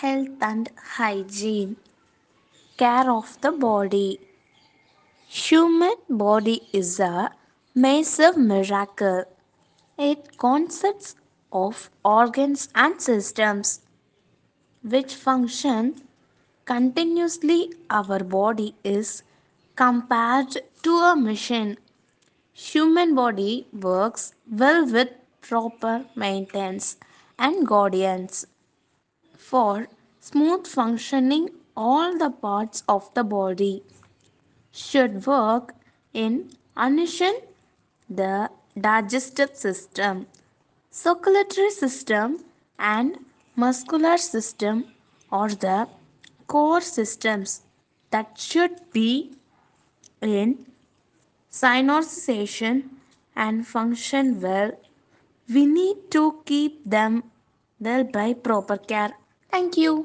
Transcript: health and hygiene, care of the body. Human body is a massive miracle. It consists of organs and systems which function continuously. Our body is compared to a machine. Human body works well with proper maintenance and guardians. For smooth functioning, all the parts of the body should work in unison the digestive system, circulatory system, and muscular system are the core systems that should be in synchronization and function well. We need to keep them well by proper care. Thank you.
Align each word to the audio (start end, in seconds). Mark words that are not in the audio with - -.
health 0.00 0.42
and 0.42 0.68
hygiene, 0.94 1.76
care 2.76 3.10
of 3.10 3.40
the 3.40 3.50
body. 3.50 4.20
Human 5.26 5.94
body 6.08 6.60
is 6.72 7.00
a 7.00 7.30
massive 7.74 8.36
miracle. 8.36 9.24
It 9.98 10.36
consists 10.36 11.16
of 11.50 11.88
organs 12.04 12.68
and 12.74 13.00
systems 13.00 13.80
which 14.82 15.14
function 15.14 15.94
continuously. 16.66 17.72
Our 17.88 18.18
body 18.22 18.74
is 18.84 19.22
compared 19.76 20.58
to 20.82 20.96
a 21.12 21.16
machine. 21.16 21.78
Human 22.52 23.14
body 23.14 23.66
works 23.72 24.34
well 24.50 24.84
with 24.84 25.08
proper 25.40 26.04
maintenance 26.14 26.96
and 27.38 27.66
guardians. 27.66 28.46
For 29.48 29.86
smooth 30.18 30.66
functioning, 30.66 31.50
all 31.76 32.18
the 32.18 32.30
parts 32.30 32.82
of 32.88 33.14
the 33.14 33.22
body 33.22 33.84
should 34.72 35.24
work 35.24 35.72
in 36.12 36.50
unison 36.76 37.36
the 38.10 38.50
digestive 38.86 39.54
system, 39.54 40.26
circulatory 40.90 41.70
system, 41.70 42.38
and 42.76 43.18
muscular 43.54 44.16
system 44.16 44.84
are 45.30 45.50
the 45.50 45.88
core 46.48 46.80
systems 46.80 47.60
that 48.10 48.40
should 48.40 48.80
be 48.92 49.30
in 50.20 50.66
synchronization 51.52 52.82
and 53.36 53.64
function 53.64 54.40
well. 54.40 54.72
We 55.48 55.66
need 55.66 56.10
to 56.10 56.42
keep 56.44 56.82
them 56.84 57.22
well 57.78 58.02
by 58.02 58.34
proper 58.34 58.76
care. 58.78 59.14
Thank 59.56 59.78
you. 59.78 60.04